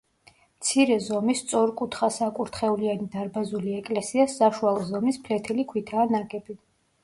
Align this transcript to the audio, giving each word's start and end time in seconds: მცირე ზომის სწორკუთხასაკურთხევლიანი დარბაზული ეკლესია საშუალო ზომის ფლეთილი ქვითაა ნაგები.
მცირე 0.61 0.95
ზომის 1.07 1.41
სწორკუთხასაკურთხევლიანი 1.45 3.07
დარბაზული 3.17 3.77
ეკლესია 3.83 4.29
საშუალო 4.41 4.89
ზომის 4.91 5.23
ფლეთილი 5.29 5.71
ქვითაა 5.75 6.11
ნაგები. 6.19 6.61